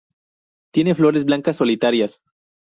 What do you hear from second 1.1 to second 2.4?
blancas solitarias.